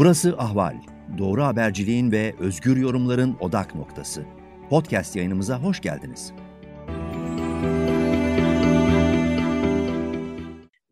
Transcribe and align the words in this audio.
Burası 0.00 0.34
Ahval. 0.38 0.76
Doğru 1.18 1.44
haberciliğin 1.44 2.12
ve 2.12 2.34
özgür 2.38 2.76
yorumların 2.76 3.36
odak 3.40 3.74
noktası. 3.74 4.24
Podcast 4.70 5.16
yayınımıza 5.16 5.62
hoş 5.62 5.80
geldiniz. 5.80 6.32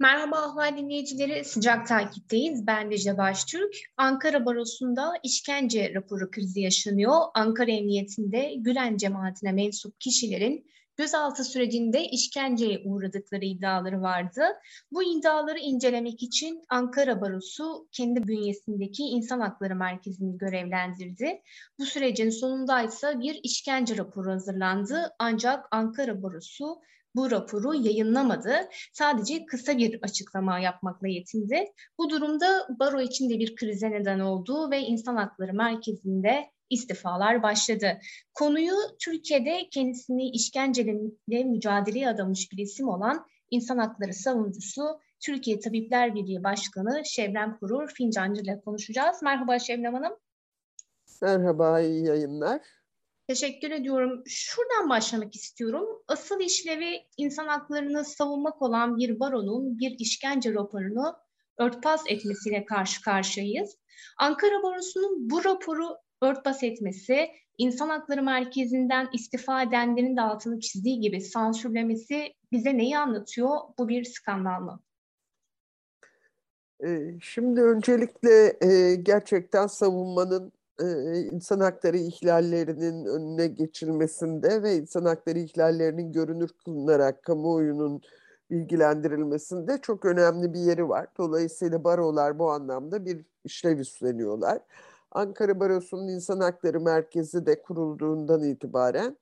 Merhaba 0.00 0.36
Ahval 0.36 0.76
dinleyicileri, 0.76 1.44
sıcak 1.44 1.86
takipteyiz. 1.86 2.66
Ben 2.66 2.90
Dicle 2.90 3.18
Baştürk. 3.18 3.76
Ankara 3.96 4.46
Barosu'nda 4.46 5.12
işkence 5.22 5.94
raporu 5.94 6.30
krizi 6.30 6.60
yaşanıyor. 6.60 7.14
Ankara 7.34 7.70
Emniyetinde 7.70 8.54
Gülen 8.58 8.96
cemaatine 8.96 9.52
mensup 9.52 10.00
kişilerin 10.00 10.66
gözaltı 10.98 11.44
sürecinde 11.44 12.04
işkenceye 12.04 12.82
uğradıkları 12.84 13.44
iddiaları 13.44 14.02
vardı. 14.02 14.42
Bu 14.92 15.02
iddiaları 15.02 15.58
incelemek 15.58 16.22
için 16.22 16.62
Ankara 16.68 17.20
Barosu 17.20 17.88
kendi 17.92 18.26
bünyesindeki 18.26 19.02
İnsan 19.02 19.40
Hakları 19.40 19.74
Merkezi'ni 19.74 20.38
görevlendirdi. 20.38 21.42
Bu 21.78 21.84
sürecin 21.84 22.30
sonundaysa 22.30 23.20
bir 23.20 23.40
işkence 23.42 23.96
raporu 23.96 24.30
hazırlandı. 24.30 25.14
Ancak 25.18 25.66
Ankara 25.70 26.22
Barosu 26.22 26.80
bu 27.14 27.30
raporu 27.30 27.74
yayınlamadı. 27.74 28.54
Sadece 28.92 29.46
kısa 29.46 29.78
bir 29.78 29.98
açıklama 30.02 30.58
yapmakla 30.58 31.08
yetindi. 31.08 31.64
Bu 31.98 32.10
durumda 32.10 32.68
baro 32.80 33.00
içinde 33.00 33.38
bir 33.38 33.56
krize 33.56 33.90
neden 33.90 34.20
oldu 34.20 34.70
ve 34.70 34.80
İnsan 34.80 35.16
Hakları 35.16 35.52
Merkezi'nde 35.52 36.50
istifalar 36.70 37.42
başladı. 37.42 37.98
Konuyu 38.34 38.74
Türkiye'de 39.00 39.68
kendisini 39.70 40.30
işkenceyle 40.30 41.44
mücadeleye 41.44 42.08
adamış 42.08 42.52
bir 42.52 42.58
isim 42.58 42.88
olan 42.88 43.26
insan 43.50 43.78
hakları 43.78 44.14
savunucusu 44.14 45.00
Türkiye 45.20 45.60
Tabipler 45.60 46.14
Birliği 46.14 46.44
Başkanı 46.44 47.02
Şevlem 47.04 47.58
Kurur 47.60 47.88
Fincancı 47.88 48.42
ile 48.42 48.60
konuşacağız. 48.60 49.22
Merhaba 49.22 49.58
Şevlem 49.58 49.94
Hanım. 49.94 50.12
Merhaba, 51.22 51.80
iyi 51.80 52.04
yayınlar. 52.04 52.60
Teşekkür 53.28 53.70
ediyorum. 53.70 54.22
Şuradan 54.26 54.88
başlamak 54.88 55.34
istiyorum. 55.34 56.02
Asıl 56.08 56.40
işlevi 56.40 57.00
insan 57.16 57.46
haklarını 57.46 58.04
savunmak 58.04 58.62
olan 58.62 58.96
bir 58.96 59.20
baronun 59.20 59.78
bir 59.78 59.96
işkence 59.98 60.54
raporunu 60.54 61.16
örtbas 61.58 62.02
etmesiyle 62.08 62.64
karşı 62.64 63.02
karşıyayız. 63.02 63.76
Ankara 64.18 64.62
Barosu'nun 64.62 65.30
bu 65.30 65.44
raporu 65.44 65.96
örtbas 66.22 66.62
etmesi, 66.62 67.28
insan 67.58 67.88
hakları 67.88 68.22
merkezinden 68.22 69.08
istifa 69.12 69.62
edenlerin 69.62 70.16
de 70.16 70.20
altını 70.20 70.60
çizdiği 70.60 71.00
gibi 71.00 71.20
sansürlemesi 71.20 72.32
bize 72.52 72.78
neyi 72.78 72.98
anlatıyor? 72.98 73.56
Bu 73.78 73.88
bir 73.88 74.04
skandal 74.04 74.60
mı? 74.60 74.80
Şimdi 77.22 77.62
öncelikle 77.62 78.56
gerçekten 79.02 79.66
savunmanın 79.66 80.52
insan 81.32 81.60
hakları 81.60 81.96
ihlallerinin 81.96 83.04
önüne 83.04 83.46
geçilmesinde 83.46 84.62
ve 84.62 84.76
insan 84.76 85.04
hakları 85.04 85.38
ihlallerinin 85.38 86.12
görünür 86.12 86.50
kılınarak 86.64 87.22
kamuoyunun 87.22 88.00
bilgilendirilmesinde 88.50 89.78
çok 89.82 90.04
önemli 90.04 90.52
bir 90.52 90.60
yeri 90.60 90.88
var. 90.88 91.06
Dolayısıyla 91.18 91.84
barolar 91.84 92.38
bu 92.38 92.50
anlamda 92.50 93.06
bir 93.06 93.24
işlev 93.44 93.78
üstleniyorlar. 93.78 94.58
Ankara 95.12 95.60
Barosu'nun 95.60 96.08
İnsan 96.08 96.40
Hakları 96.40 96.80
Merkezi 96.80 97.46
de 97.46 97.62
kurulduğundan 97.62 98.42
itibaren 98.42 99.16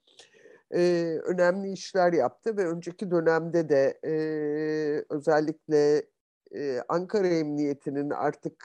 e, 0.74 0.80
önemli 1.24 1.72
işler 1.72 2.12
yaptı 2.12 2.56
ve 2.56 2.68
önceki 2.68 3.10
dönemde 3.10 3.68
de 3.68 3.98
e, 4.04 4.14
özellikle 5.10 6.02
e, 6.54 6.80
Ankara 6.88 7.28
Emniyeti'nin 7.28 8.10
artık 8.10 8.64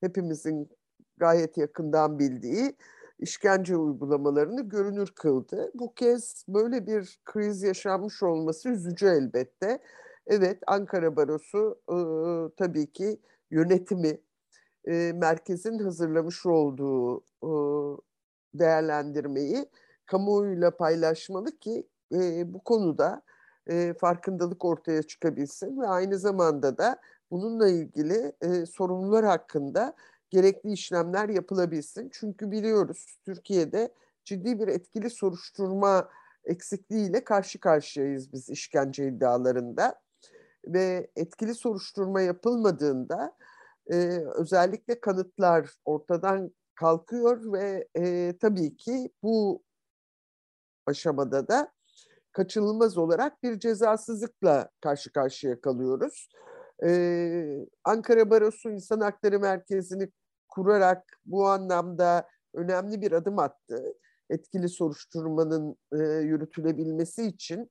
hepimizin 0.00 0.70
gayet 1.16 1.56
yakından 1.58 2.18
bildiği 2.18 2.76
işkence 3.18 3.76
uygulamalarını 3.76 4.68
görünür 4.68 5.12
kıldı. 5.14 5.70
Bu 5.74 5.94
kez 5.94 6.44
böyle 6.48 6.86
bir 6.86 7.20
kriz 7.24 7.62
yaşanmış 7.62 8.22
olması 8.22 8.68
üzücü 8.68 9.06
elbette. 9.06 9.78
Evet 10.26 10.58
Ankara 10.66 11.16
Barosu 11.16 11.80
e, 11.88 11.96
tabii 12.56 12.92
ki 12.92 13.20
yönetimi 13.50 14.20
e, 14.88 15.12
merkezin 15.14 15.78
hazırlamış 15.78 16.46
olduğu 16.46 17.18
e, 17.20 17.50
değerlendirmeyi 18.54 19.66
kamuoyuyla 20.06 20.76
paylaşmalı 20.76 21.58
ki 21.58 21.86
e, 22.14 22.52
bu 22.54 22.58
konuda 22.64 23.22
e, 23.66 23.94
farkındalık 23.94 24.64
ortaya 24.64 25.02
çıkabilsin 25.02 25.80
ve 25.80 25.86
aynı 25.86 26.18
zamanda 26.18 26.78
da 26.78 27.00
bununla 27.30 27.68
ilgili 27.68 28.32
e, 28.40 28.66
sorunlar 28.66 29.24
hakkında 29.24 29.94
gerekli 30.30 30.72
işlemler 30.72 31.28
yapılabilsin. 31.28 32.10
Çünkü 32.12 32.50
biliyoruz 32.50 33.18
Türkiye'de 33.24 33.94
ciddi 34.24 34.60
bir 34.60 34.68
etkili 34.68 35.10
soruşturma 35.10 36.08
eksikliğiyle 36.44 37.24
karşı 37.24 37.60
karşıyayız 37.60 38.32
biz 38.32 38.50
işkence 38.50 39.08
iddialarında 39.08 40.00
ve 40.66 41.10
etkili 41.16 41.54
soruşturma 41.54 42.20
yapılmadığında 42.20 43.36
e, 43.92 43.96
özellikle 44.34 45.00
kanıtlar 45.00 45.70
ortadan 45.84 46.50
kalkıyor 46.74 47.52
ve 47.52 47.88
e, 47.96 48.34
tabii 48.40 48.76
ki 48.76 49.10
bu 49.22 49.62
aşamada 50.86 51.48
da 51.48 51.72
kaçınılmaz 52.32 52.98
olarak 52.98 53.42
bir 53.42 53.58
cezasızlıkla 53.58 54.70
karşı 54.80 55.12
karşıya 55.12 55.60
kalıyoruz. 55.60 56.28
Ee, 56.84 57.66
Ankara 57.84 58.30
Barosu 58.30 58.70
İnsan 58.70 59.00
Hakları 59.00 59.40
Merkezi'ni 59.40 60.08
kurarak 60.48 61.18
bu 61.24 61.48
anlamda 61.48 62.28
önemli 62.54 63.02
bir 63.02 63.12
adım 63.12 63.38
attı. 63.38 63.94
Etkili 64.30 64.68
soruşturmanın 64.68 65.76
e, 65.92 65.98
yürütülebilmesi 66.02 67.22
için 67.22 67.70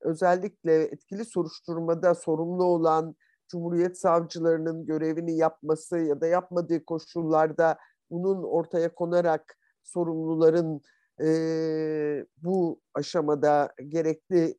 özellikle 0.00 0.82
etkili 0.82 1.24
soruşturmada 1.24 2.14
sorumlu 2.14 2.64
olan 2.64 3.16
Cumhuriyet 3.50 3.98
savcılarının 3.98 4.86
görevini 4.86 5.36
yapması 5.36 5.98
ya 5.98 6.20
da 6.20 6.26
yapmadığı 6.26 6.84
koşullarda 6.84 7.78
bunun 8.10 8.42
ortaya 8.42 8.94
konarak 8.94 9.58
sorumluların 9.82 10.80
e, 11.22 12.26
bu 12.36 12.80
aşamada 12.94 13.74
gerekli 13.88 14.58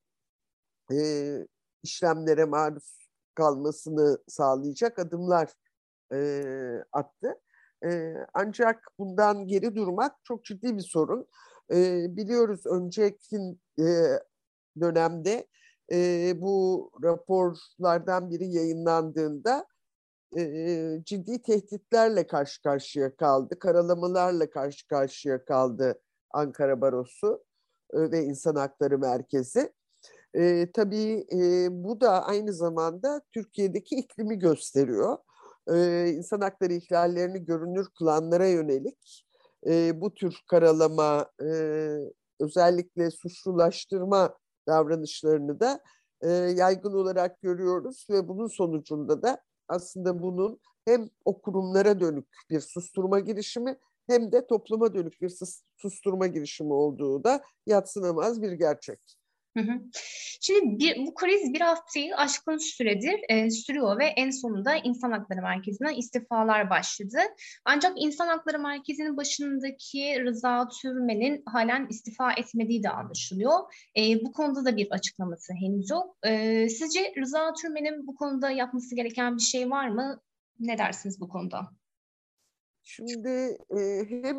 e, 0.91 0.97
işlemlere 1.83 2.45
maruz 2.45 3.09
kalmasını 3.35 4.17
sağlayacak 4.27 4.99
adımlar 4.99 5.53
e, 6.13 6.43
attı. 6.91 7.39
E, 7.85 8.13
ancak 8.33 8.87
bundan 8.99 9.47
geri 9.47 9.75
durmak 9.75 10.15
çok 10.23 10.45
ciddi 10.45 10.77
bir 10.77 10.81
sorun. 10.81 11.27
E, 11.73 12.05
biliyoruz 12.09 12.65
önceki 12.65 13.37
e, 13.79 13.85
dönemde 14.79 15.47
e, 15.91 16.33
bu 16.41 16.89
raporlardan 17.03 18.29
biri 18.29 18.47
yayınlandığında 18.47 19.65
e, 20.37 21.01
ciddi 21.05 21.41
tehditlerle 21.41 22.27
karşı 22.27 22.61
karşıya 22.61 23.15
kaldı, 23.15 23.59
karalamalarla 23.59 24.49
karşı 24.49 24.87
karşıya 24.87 25.45
kaldı 25.45 26.01
Ankara 26.31 26.81
Barosu 26.81 27.43
e, 27.93 28.11
ve 28.11 28.23
İnsan 28.23 28.55
Hakları 28.55 28.99
Merkezi. 28.99 29.73
E, 30.33 30.71
tabii 30.71 31.25
e, 31.33 31.67
bu 31.83 32.01
da 32.01 32.25
aynı 32.25 32.53
zamanda 32.53 33.21
Türkiye'deki 33.31 33.95
iklimi 33.95 34.39
gösteriyor. 34.39 35.17
E, 35.73 36.07
insan 36.09 36.41
hakları 36.41 36.73
ihlallerini 36.73 37.45
görünür 37.45 37.87
kılanlara 37.97 38.47
yönelik 38.47 39.25
e, 39.67 40.01
bu 40.01 40.13
tür 40.13 40.35
karalama, 40.47 41.31
e, 41.41 41.47
özellikle 42.39 43.11
suçlulaştırma 43.11 44.37
davranışlarını 44.67 45.59
da 45.59 45.79
e, 46.21 46.29
yaygın 46.31 46.93
olarak 46.93 47.41
görüyoruz 47.41 48.07
ve 48.09 48.27
bunun 48.27 48.47
sonucunda 48.47 49.21
da 49.21 49.41
aslında 49.67 50.21
bunun 50.21 50.59
hem 50.85 51.09
o 51.25 51.41
kurumlara 51.41 51.99
dönük 51.99 52.27
bir 52.49 52.59
susturma 52.59 53.19
girişimi 53.19 53.77
hem 54.07 54.31
de 54.31 54.47
topluma 54.47 54.93
dönük 54.93 55.21
bir 55.21 55.33
susturma 55.77 56.27
girişimi 56.27 56.73
olduğu 56.73 57.23
da 57.23 57.41
yatsınamaz 57.65 58.41
bir 58.41 58.51
gerçek. 58.51 59.20
Şimdi 60.41 60.79
bir, 60.79 61.05
bu 61.07 61.13
kriz 61.13 61.53
bir 61.53 61.61
haftayı 61.61 62.15
aşkın 62.15 62.57
süredir 62.57 63.19
e, 63.29 63.49
sürüyor 63.51 63.99
ve 63.99 64.05
en 64.05 64.29
sonunda 64.29 64.75
İnsan 64.75 65.11
Hakları 65.11 65.41
Merkezi'nden 65.41 65.95
istifalar 65.95 66.69
başladı. 66.69 67.17
Ancak 67.65 67.93
İnsan 67.95 68.27
Hakları 68.27 68.59
Merkezi'nin 68.59 69.17
başındaki 69.17 70.23
Rıza 70.25 70.67
Türmen'in 70.81 71.43
halen 71.45 71.87
istifa 71.89 72.33
etmediği 72.33 72.83
de 72.83 72.89
anlaşılıyor. 72.89 73.59
E, 73.97 74.25
bu 74.25 74.31
konuda 74.31 74.65
da 74.65 74.77
bir 74.77 74.91
açıklaması 74.91 75.53
henüz 75.53 75.89
yok. 75.89 76.17
E, 76.23 76.69
sizce 76.69 77.13
Rıza 77.17 77.53
Türmen'in 77.53 78.07
bu 78.07 78.15
konuda 78.15 78.49
yapması 78.49 78.95
gereken 78.95 79.37
bir 79.37 79.41
şey 79.41 79.69
var 79.69 79.87
mı? 79.89 80.21
Ne 80.59 80.77
dersiniz 80.77 81.21
bu 81.21 81.29
konuda? 81.29 81.71
Şimdi 82.83 83.57
e, 83.77 84.05
hem 84.09 84.37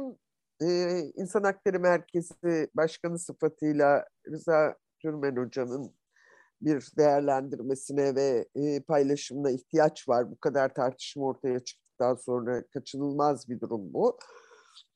e, 0.63 0.99
İnsan 1.15 1.43
Hakları 1.43 1.81
Merkezi 1.81 2.69
Başkanı 2.75 3.19
sıfatıyla 3.19 4.05
Rıza 4.31 4.77
Türmen 5.03 5.37
Hoca'nın 5.37 5.95
bir 6.61 6.93
değerlendirmesine 6.99 8.15
ve 8.15 8.49
e, 8.55 8.81
paylaşımına 8.81 9.51
ihtiyaç 9.51 10.09
var. 10.09 10.31
Bu 10.31 10.39
kadar 10.41 10.75
tartışma 10.75 11.25
ortaya 11.25 11.61
çıktı 11.61 11.83
yaptıktan 12.03 12.15
sonra 12.15 12.65
kaçınılmaz 12.69 13.49
bir 13.49 13.61
durum 13.61 13.93
bu. 13.95 14.19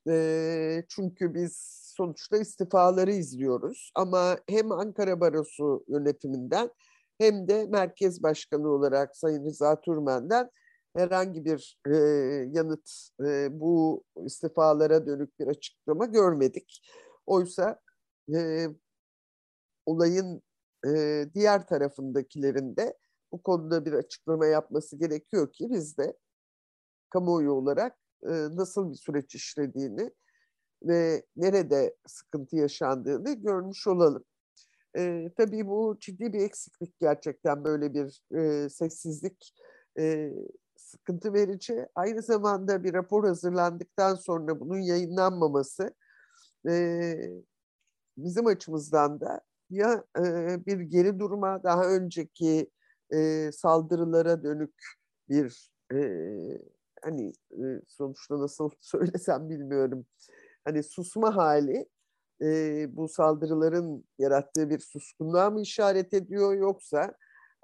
E, 0.09 0.83
çünkü 0.89 1.33
biz 1.33 1.57
sonuçta 1.97 2.37
istifaları 2.37 3.11
izliyoruz 3.11 3.91
ama 3.95 4.37
hem 4.49 4.71
Ankara 4.71 5.19
Barosu 5.19 5.85
yönetiminden 5.87 6.69
hem 7.17 7.47
de 7.47 7.67
Merkez 7.69 8.23
Başkanı 8.23 8.69
olarak 8.69 9.17
Sayın 9.17 9.45
Rıza 9.45 9.81
Türmen'den 9.81 10.49
herhangi 10.95 11.45
bir 11.45 11.79
e, 11.87 11.95
yanıt 12.51 12.89
e, 13.25 13.59
bu 13.59 14.03
istifalara 14.25 15.05
dönük 15.05 15.39
bir 15.39 15.47
açıklama 15.47 16.05
görmedik. 16.05 16.81
Oysa 17.25 17.79
e, 18.33 18.67
olayın 19.87 20.41
e, 20.87 21.25
diğer 21.33 21.67
tarafındakilerin 21.67 22.75
de 22.75 22.97
bu 23.31 23.41
konuda 23.43 23.85
bir 23.85 23.93
açıklama 23.93 24.45
yapması 24.45 24.97
gerekiyor 24.97 25.53
ki 25.53 25.67
biz 25.69 25.97
de 25.97 26.17
kamuoyu 27.09 27.51
olarak 27.51 27.97
e, 28.23 28.31
nasıl 28.31 28.91
bir 28.91 28.95
süreç 28.95 29.35
işlediğini 29.35 30.11
ve 30.83 31.23
nerede 31.35 31.95
sıkıntı 32.07 32.55
yaşandığını 32.55 33.33
görmüş 33.33 33.87
olalım. 33.87 34.23
E, 34.97 35.31
tabii 35.37 35.67
bu 35.67 35.97
ciddi 35.99 36.33
bir 36.33 36.39
eksiklik 36.39 36.99
gerçekten 36.99 37.63
böyle 37.63 37.93
bir 37.93 38.21
e, 38.37 38.69
sessizlik 38.69 39.53
e, 39.99 40.33
sıkıntı 40.77 41.33
verici. 41.33 41.85
Aynı 41.95 42.21
zamanda 42.21 42.83
bir 42.83 42.93
rapor 42.93 43.27
hazırlandıktan 43.27 44.15
sonra 44.15 44.59
bunun 44.59 44.79
yayınlanmaması 44.79 45.95
e, 46.69 47.13
bizim 48.17 48.47
açımızdan 48.47 49.19
da 49.21 49.41
ya 49.69 50.03
e, 50.17 50.65
bir 50.65 50.79
geri 50.79 51.19
durma 51.19 51.63
daha 51.63 51.89
önceki 51.89 52.69
e, 53.13 53.51
saldırılara 53.51 54.43
dönük 54.43 54.73
bir 55.29 55.71
e, 55.93 55.97
hani 57.01 57.33
e, 57.51 57.81
sonuçta 57.87 58.39
nasıl 58.39 58.69
söylesem 58.81 59.49
bilmiyorum 59.49 60.05
hani 60.65 60.83
susma 60.83 61.35
hali 61.35 61.89
e, 62.41 62.47
bu 62.97 63.09
saldırıların 63.09 64.05
yarattığı 64.19 64.69
bir 64.69 64.79
suskunluğa 64.79 65.49
mı 65.49 65.61
işaret 65.61 66.13
ediyor 66.13 66.53
yoksa 66.57 67.13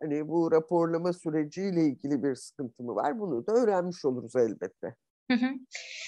hani 0.01 0.27
bu 0.27 0.51
raporlama 0.51 1.13
süreciyle 1.13 1.85
ilgili 1.85 2.23
bir 2.23 2.35
sıkıntı 2.35 2.83
mı 2.83 2.95
var 2.95 3.19
bunu 3.19 3.47
da 3.47 3.53
öğrenmiş 3.53 4.05
oluruz 4.05 4.35
elbette. 4.35 4.95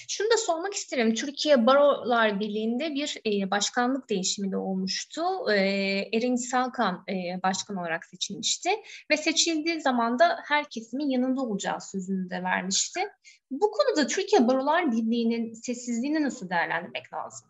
Şunu 0.08 0.30
da 0.30 0.36
sormak 0.36 0.74
isterim. 0.74 1.14
Türkiye 1.14 1.66
Barolar 1.66 2.40
Birliği'nde 2.40 2.94
bir 2.94 3.20
e, 3.26 3.50
başkanlık 3.50 4.10
değişimi 4.10 4.52
de 4.52 4.56
olmuştu. 4.56 5.22
E, 5.52 6.36
Salkan 6.36 7.04
e, 7.08 7.42
başkan 7.42 7.76
olarak 7.76 8.04
seçilmişti 8.04 8.70
ve 9.10 9.16
seçildiği 9.16 9.80
zaman 9.80 10.18
da 10.18 10.38
her 10.44 10.64
kesimin 10.64 11.10
yanında 11.10 11.40
olacağı 11.40 11.80
sözünü 11.80 12.30
de 12.30 12.42
vermişti. 12.42 13.00
Bu 13.50 13.70
konuda 13.70 14.06
Türkiye 14.06 14.48
Barolar 14.48 14.92
Birliği'nin 14.92 15.52
sessizliğini 15.52 16.22
nasıl 16.22 16.50
değerlendirmek 16.50 17.12
lazım? 17.12 17.48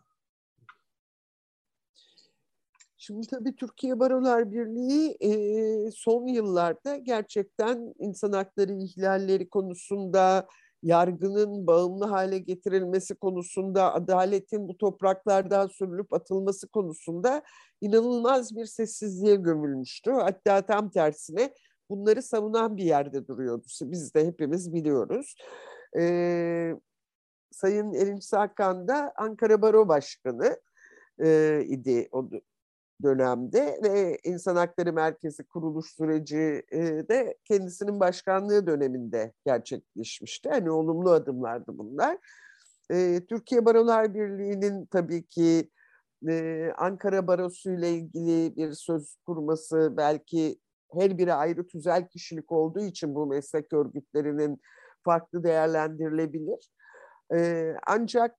Şimdi 3.07 3.27
tabii 3.27 3.55
Türkiye 3.55 3.99
Barolar 3.99 4.51
Birliği 4.51 5.17
e, 5.19 5.91
son 5.91 6.27
yıllarda 6.27 6.97
gerçekten 6.97 7.93
insan 7.99 8.31
hakları 8.31 8.73
ihlalleri 8.73 9.49
konusunda, 9.49 10.47
yargının 10.83 11.67
bağımlı 11.67 12.05
hale 12.05 12.39
getirilmesi 12.39 13.15
konusunda, 13.15 13.93
adaletin 13.93 14.67
bu 14.67 14.77
topraklardan 14.77 15.67
sürülüp 15.67 16.13
atılması 16.13 16.67
konusunda 16.67 17.43
inanılmaz 17.81 18.55
bir 18.55 18.65
sessizliğe 18.65 19.35
gömülmüştü. 19.35 20.11
Hatta 20.11 20.61
tam 20.61 20.89
tersine 20.89 21.53
bunları 21.89 22.21
savunan 22.21 22.77
bir 22.77 22.83
yerde 22.83 23.27
duruyordu. 23.27 23.65
Biz 23.81 24.13
de 24.13 24.25
hepimiz 24.25 24.73
biliyoruz. 24.73 25.35
Ee, 25.99 26.75
Sayın 27.51 27.93
Erinç 27.93 28.23
Sakan 28.23 28.87
da 28.87 29.13
Ankara 29.15 29.61
Baro 29.61 29.87
Başkanı 29.87 30.57
e, 31.23 31.61
idi 31.67 32.09
o 32.11 32.29
dönemde 33.03 33.79
ve 33.83 34.17
İnsan 34.23 34.55
Hakları 34.55 34.93
Merkezi 34.93 35.43
kuruluş 35.43 35.95
süreci 35.95 36.63
de 37.09 37.37
kendisinin 37.43 37.99
başkanlığı 37.99 38.67
döneminde 38.67 39.33
gerçekleşmişti. 39.45 40.49
Yani 40.49 40.71
olumlu 40.71 41.11
adımlardı 41.11 41.77
bunlar. 41.77 42.17
Türkiye 43.29 43.65
Barolar 43.65 44.13
Birliği'nin 44.13 44.85
tabii 44.85 45.23
ki 45.23 45.69
Ankara 46.77 47.27
Barosu 47.27 47.71
ile 47.71 47.89
ilgili 47.89 48.55
bir 48.55 48.71
söz 48.71 49.15
kurması 49.25 49.93
belki 49.97 50.59
her 50.93 51.17
biri 51.17 51.33
ayrı 51.33 51.67
tüzel 51.67 52.07
kişilik 52.07 52.51
olduğu 52.51 52.79
için 52.79 53.15
bu 53.15 53.27
meslek 53.27 53.73
örgütlerinin 53.73 54.61
farklı 55.03 55.43
değerlendirilebilir. 55.43 56.71
Ancak 57.87 58.35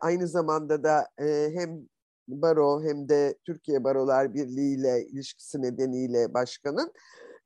aynı 0.00 0.28
zamanda 0.28 0.84
da 0.84 1.08
hem 1.54 1.88
baro 2.28 2.82
hem 2.82 3.08
de 3.08 3.38
Türkiye 3.44 3.84
Barolar 3.84 4.34
Birliği 4.34 4.78
ile 4.78 5.06
ilişkisi 5.06 5.62
nedeniyle 5.62 6.34
başkanın. 6.34 6.92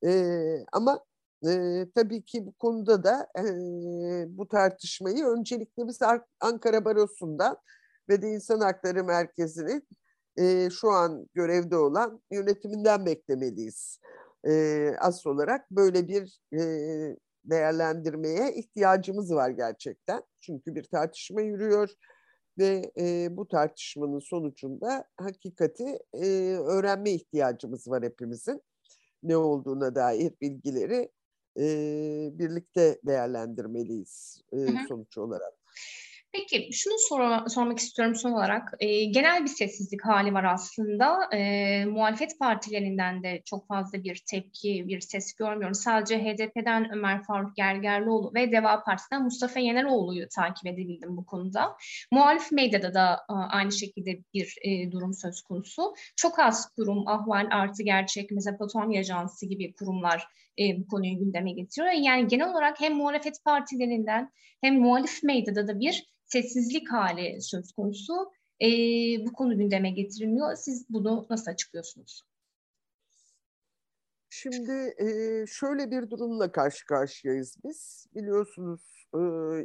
E, 0.05 0.65
ama 0.73 1.05
e, 1.47 1.87
tabii 1.94 2.23
ki 2.23 2.47
bu 2.47 2.53
konuda 2.53 3.05
da 3.05 3.29
e, 3.38 3.44
bu 4.38 4.49
tartışmayı 4.49 5.25
öncelikle 5.25 5.88
biz 5.88 5.99
Ankara 6.41 6.85
Barosu'ndan 6.85 7.56
ve 8.09 8.23
de 8.23 8.29
İnsan 8.29 8.61
Hakları 8.61 9.05
Merkezi'nin 9.05 9.88
e, 10.38 10.71
şu 10.71 10.91
an 10.91 11.26
görevde 11.35 11.76
olan 11.76 12.23
yönetiminden 12.31 13.06
beklemeliyiz. 13.06 14.00
E, 14.49 14.94
asıl 14.99 15.31
olarak 15.31 15.71
böyle 15.71 16.09
bir 16.09 16.41
e, 16.53 16.61
değerlendirmeye 17.44 18.55
ihtiyacımız 18.55 19.35
var 19.35 19.50
gerçekten. 19.50 20.23
Çünkü 20.41 20.75
bir 20.75 20.85
tartışma 20.85 21.41
yürüyor 21.41 21.91
ve 22.61 22.93
e, 22.99 23.37
bu 23.37 23.49
tartışmanın 23.49 24.19
sonucunda 24.19 25.05
hakikati 25.17 25.99
e, 26.15 26.27
öğrenme 26.55 27.11
ihtiyacımız 27.12 27.89
var 27.89 28.03
hepimizin. 28.03 28.62
Ne 29.23 29.37
olduğuna 29.37 29.95
dair 29.95 30.33
bilgileri 30.41 31.11
e, 31.61 31.65
birlikte 32.39 33.01
değerlendirmeliyiz 33.07 34.43
e, 34.53 34.57
sonuç 34.89 35.19
olarak. 35.19 35.55
Peki 36.32 36.69
şunu 36.73 36.94
sor 36.99 37.47
sormak 37.49 37.79
istiyorum 37.79 38.15
son 38.15 38.32
olarak. 38.32 38.75
E, 38.81 39.05
genel 39.05 39.43
bir 39.43 39.49
sessizlik 39.49 40.05
hali 40.05 40.35
var 40.35 40.44
aslında. 40.44 41.29
E, 41.37 41.85
muhalefet 41.85 42.38
partilerinden 42.38 43.23
de 43.23 43.43
çok 43.44 43.69
fazla 43.69 44.05
bir 44.05 44.23
tepki, 44.31 44.88
bir 44.88 45.00
ses 45.00 45.35
görmüyorum. 45.35 45.75
Sadece 45.75 46.19
HDP'den 46.19 46.93
Ömer 46.93 47.23
Faruk 47.23 47.57
Gergerlioğlu 47.57 48.33
ve 48.35 48.52
Deva 48.52 48.83
Partisi'den 48.85 49.23
Mustafa 49.23 49.61
Yeneroğlu'yu 49.61 50.28
takip 50.28 50.66
edebildim 50.66 51.16
bu 51.16 51.26
konuda. 51.26 51.76
Muhalif 52.12 52.52
medyada 52.52 52.95
da 52.95 53.21
a, 53.28 53.35
aynı 53.35 53.73
şekilde 53.73 54.19
bir 54.35 54.57
e, 54.62 54.93
durum 54.93 55.14
söz 55.14 55.43
konusu. 55.43 55.95
Çok 56.16 56.38
az 56.38 56.71
kurum, 56.76 57.09
Ahval 57.09 57.49
Artı 57.50 57.83
Gerçek, 57.83 58.31
Mezopotamya 58.31 59.00
Ajansı 59.00 59.47
gibi 59.47 59.73
kurumlar 59.73 60.28
e, 60.59 60.81
bu 60.81 60.88
konuyu 60.88 61.19
gündeme 61.19 61.52
getiriyor. 61.52 61.93
Yani 61.93 62.28
genel 62.28 62.50
olarak 62.50 62.81
hem 62.81 62.95
muhalefet 62.95 63.45
partilerinden 63.45 64.33
hem 64.61 64.81
muhalif 64.81 65.23
medyada 65.23 65.69
da 65.69 65.81
bir 65.81 66.11
sessizlik 66.32 66.92
hali 66.92 67.42
söz 67.42 67.72
konusu. 67.72 68.32
E, 68.62 68.68
bu 69.26 69.32
konu 69.32 69.58
gündeme 69.58 69.90
getirilmiyor. 69.90 70.56
Siz 70.56 70.87
bunu 70.90 71.26
nasıl 71.30 71.50
açıklıyorsunuz? 71.50 72.22
Şimdi 74.30 74.94
e, 74.99 75.06
şöyle 75.46 75.90
bir 75.90 76.10
durumla 76.10 76.52
karşı 76.52 76.87
karşıyayız 76.87 77.56
biz. 77.64 78.06
Biliyorsunuz 78.14 79.06
e, 79.14 79.20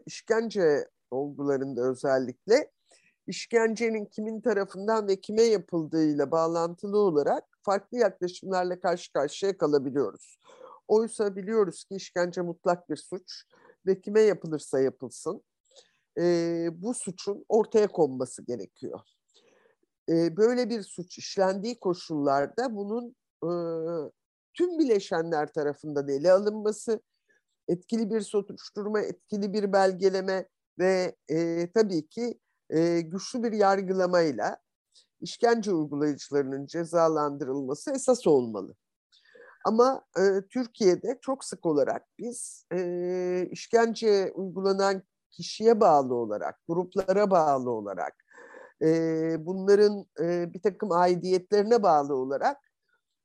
işkence 0.05 0.87
olgularında 1.11 1.81
özellikle 1.81 2.71
işkencenin 3.27 4.05
kimin 4.05 4.41
tarafından 4.41 5.07
ve 5.07 5.21
kime 5.21 5.41
yapıldığıyla 5.41 6.31
bağlantılı 6.31 6.97
olarak 6.97 7.43
farklı 7.61 7.97
yaklaşımlarla 7.97 8.79
karşı 8.79 9.13
karşıya 9.13 9.57
kalabiliyoruz. 9.57 10.39
Oysa 10.87 11.35
biliyoruz 11.35 11.83
ki 11.83 11.95
işkence 11.95 12.41
mutlak 12.41 12.89
bir 12.89 12.95
suç 12.95 13.43
ve 13.85 14.01
kime 14.01 14.21
yapılırsa 14.21 14.79
yapılsın 14.79 15.43
e, 16.19 16.67
bu 16.81 16.93
suçun 16.93 17.45
ortaya 17.49 17.87
konması 17.87 18.45
gerekiyor. 18.45 18.99
E, 20.09 20.37
böyle 20.37 20.69
bir 20.69 20.81
suç 20.81 21.17
işlendiği 21.17 21.79
koşullarda 21.79 22.75
bunun 22.75 23.15
e, 23.43 23.49
tüm 24.53 24.79
bileşenler 24.79 25.53
tarafından 25.53 26.09
ele 26.09 26.31
alınması, 26.31 27.01
etkili 27.67 28.09
bir 28.09 28.21
soruşturma, 28.21 28.99
etkili 28.99 29.53
bir 29.53 29.73
belgeleme 29.73 30.47
ve 30.79 31.15
e, 31.29 31.71
tabii 31.71 32.07
ki 32.07 32.39
e, 32.69 33.01
güçlü 33.01 33.43
bir 33.43 33.51
yargılamayla 33.51 34.57
işkence 35.21 35.73
uygulayıcılarının 35.73 36.65
cezalandırılması 36.65 37.91
esas 37.91 38.27
olmalı. 38.27 38.75
Ama 39.65 40.05
e, 40.17 40.21
Türkiye'de 40.49 41.19
çok 41.21 41.45
sık 41.45 41.65
olarak 41.65 42.05
biz 42.19 42.65
e, 42.73 43.47
işkence 43.51 44.31
uygulanan 44.35 45.03
kişiye 45.37 45.79
bağlı 45.79 46.15
olarak, 46.15 46.59
gruplara 46.67 47.31
bağlı 47.31 47.71
olarak, 47.71 48.15
e, 48.81 48.87
bunların 49.45 50.05
e, 50.19 50.53
bir 50.53 50.61
takım 50.61 50.91
aidiyetlerine 50.91 51.83
bağlı 51.83 52.15
olarak 52.15 52.57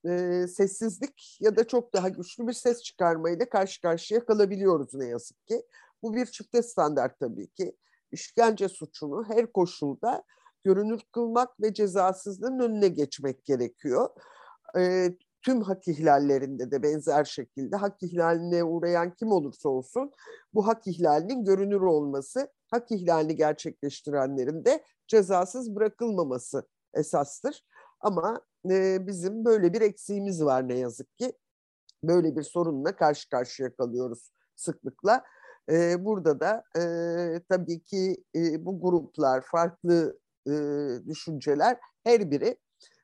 e, 0.08 0.44
sessizlik 0.48 1.38
ya 1.40 1.56
da 1.56 1.66
çok 1.66 1.94
daha 1.94 2.08
güçlü 2.08 2.46
bir 2.46 2.52
ses 2.52 2.82
çıkarmayla 2.82 3.48
karşı 3.48 3.80
karşıya 3.80 4.24
kalabiliyoruz 4.24 4.94
ne 4.94 5.06
yazık 5.06 5.46
ki. 5.46 5.62
Bu 6.02 6.14
bir 6.14 6.26
çifte 6.26 6.62
standart 6.62 7.20
tabii 7.20 7.46
ki. 7.46 7.76
İşkence 8.12 8.68
suçunu 8.68 9.24
her 9.28 9.52
koşulda 9.52 10.22
görünür 10.64 11.00
kılmak 11.12 11.60
ve 11.60 11.74
cezasızlığın 11.74 12.58
önüne 12.58 12.88
geçmek 12.88 13.44
gerekiyor. 13.44 14.08
E, 14.78 15.14
tüm 15.42 15.62
hak 15.62 15.88
ihlallerinde 15.88 16.70
de 16.70 16.82
benzer 16.82 17.24
şekilde 17.24 17.76
hak 17.76 18.02
ihlaline 18.02 18.64
uğrayan 18.64 19.14
kim 19.14 19.32
olursa 19.32 19.68
olsun 19.68 20.12
bu 20.54 20.66
hak 20.66 20.86
ihlalinin 20.86 21.44
görünür 21.44 21.80
olması, 21.80 22.52
hak 22.70 22.90
ihlalini 22.90 23.36
gerçekleştirenlerin 23.36 24.64
de 24.64 24.84
cezasız 25.06 25.74
bırakılmaması 25.74 26.68
esastır. 26.94 27.64
Ama 28.00 28.40
e, 28.70 29.06
bizim 29.06 29.44
böyle 29.44 29.72
bir 29.72 29.80
eksiğimiz 29.80 30.44
var 30.44 30.68
ne 30.68 30.78
yazık 30.78 31.18
ki. 31.18 31.32
Böyle 32.04 32.36
bir 32.36 32.42
sorunla 32.42 32.96
karşı 32.96 33.28
karşıya 33.28 33.74
kalıyoruz 33.76 34.30
sıklıkla. 34.56 35.24
E, 35.70 36.04
burada 36.04 36.40
da 36.40 36.64
e, 36.76 36.82
tabii 37.48 37.80
ki 37.80 38.24
e, 38.36 38.64
bu 38.64 38.80
gruplar, 38.80 39.40
farklı 39.40 40.18
e, 40.46 40.52
düşünceler 41.08 41.78
her 42.04 42.30
biri 42.30 42.56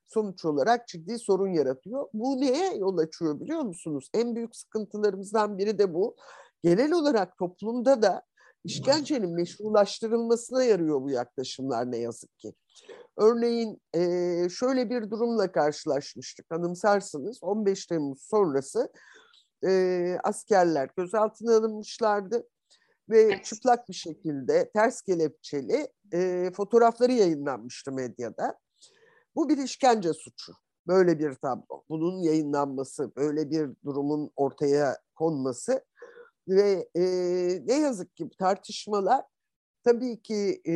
sonuç 0.09 0.45
olarak 0.45 0.89
ciddi 0.89 1.19
sorun 1.19 1.53
yaratıyor. 1.53 2.09
Bu 2.13 2.41
neye 2.41 2.77
yol 2.77 2.99
açıyor 2.99 3.41
biliyor 3.41 3.61
musunuz? 3.61 4.11
En 4.15 4.35
büyük 4.35 4.57
sıkıntılarımızdan 4.57 5.59
biri 5.59 5.79
de 5.79 5.95
bu. 5.95 6.17
Genel 6.63 6.93
olarak 6.93 7.39
toplumda 7.39 8.03
da 8.03 8.23
işkencenin 8.65 9.35
meşrulaştırılmasına 9.35 10.65
yarıyor 10.65 11.03
bu 11.03 11.11
yaklaşımlar 11.11 11.93
ne 11.93 11.97
yazık 11.97 12.39
ki. 12.39 12.55
Örneğin 13.17 13.81
şöyle 14.49 14.91
bir 14.91 15.11
durumla 15.11 15.53
karşılaşmıştık. 15.53 16.47
Anımsarsınız 16.51 17.39
15 17.43 17.87
Temmuz 17.87 18.23
sonrası 18.23 18.93
askerler 20.25 20.91
gözaltına 20.97 21.57
alınmışlardı 21.57 22.47
ve 23.11 23.43
çıplak 23.43 23.89
bir 23.89 23.95
şekilde 23.95 24.71
ters 24.75 25.03
kelepçeli 25.03 25.89
fotoğrafları 26.53 27.13
yayınlanmıştı 27.13 27.93
medyada. 27.93 28.59
Bu 29.37 29.49
bir 29.49 29.59
işkence 29.59 30.13
suçu. 30.13 30.53
Böyle 30.87 31.19
bir 31.19 31.35
tablo. 31.35 31.83
Bunun 31.89 32.23
yayınlanması, 32.23 33.17
böyle 33.17 33.51
bir 33.51 33.71
durumun 33.85 34.31
ortaya 34.37 34.99
konması 35.15 35.85
ve 36.49 36.89
e, 36.95 37.03
ne 37.67 37.79
yazık 37.81 38.17
ki 38.17 38.29
tartışmalar 38.39 39.25
tabii 39.85 40.23
ki 40.23 40.63
e, 40.69 40.75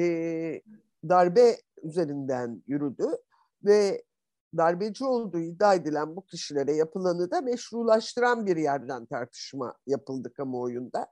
darbe 1.09 1.57
üzerinden 1.83 2.63
yürüdü 2.67 3.09
ve 3.65 4.05
darbeci 4.57 5.05
olduğu 5.05 5.39
iddia 5.39 5.75
edilen 5.75 6.17
bu 6.17 6.27
kişilere 6.27 6.73
yapılanı 6.73 7.31
da 7.31 7.41
meşrulaştıran 7.41 8.47
bir 8.47 8.57
yerden 8.57 9.07
tartışma 9.07 9.75
yapıldı 9.87 10.33
kamuoyunda. 10.33 11.07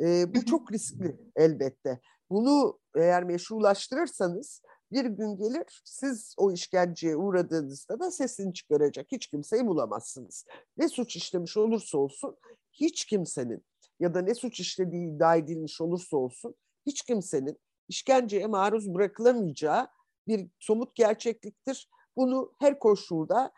E, 0.00 0.34
bu 0.34 0.44
çok 0.44 0.72
riskli 0.72 1.16
elbette. 1.36 2.00
Bunu 2.30 2.78
eğer 2.94 3.24
meşrulaştırırsanız 3.24 4.62
bir 4.92 5.04
gün 5.04 5.36
gelir 5.36 5.82
siz 5.84 6.34
o 6.38 6.52
işkenceye 6.52 7.16
uğradığınızda 7.16 8.00
da 8.00 8.10
sesini 8.10 8.54
çıkaracak 8.54 9.06
hiç 9.12 9.26
kimseyi 9.26 9.66
bulamazsınız. 9.66 10.44
Ne 10.76 10.88
suç 10.88 11.16
işlemiş 11.16 11.56
olursa 11.56 11.98
olsun 11.98 12.36
hiç 12.72 13.04
kimsenin 13.04 13.64
ya 14.00 14.14
da 14.14 14.20
ne 14.20 14.34
suç 14.34 14.60
işlediği 14.60 15.14
iddia 15.14 15.36
edilmiş 15.36 15.80
olursa 15.80 16.16
olsun 16.16 16.54
hiç 16.86 17.02
kimsenin 17.02 17.58
işkenceye 17.88 18.46
maruz 18.46 18.94
bırakılamayacağı 18.94 19.88
bir 20.28 20.48
somut 20.58 20.94
gerçekliktir. 20.94 21.90
Bunu 22.16 22.54
her 22.60 22.78
koşulda 22.78 23.52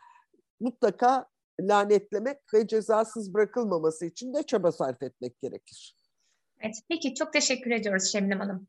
mutlaka 0.60 1.28
lanetlemek 1.60 2.54
ve 2.54 2.66
cezasız 2.66 3.34
bırakılmaması 3.34 4.06
için 4.06 4.34
de 4.34 4.42
çaba 4.42 4.72
sarf 4.72 5.02
etmek 5.02 5.40
gerekir. 5.40 5.96
Evet, 6.60 6.76
peki 6.88 7.14
çok 7.14 7.32
teşekkür 7.32 7.70
ediyoruz 7.70 8.04
Şeminem 8.04 8.40
Hanım. 8.40 8.68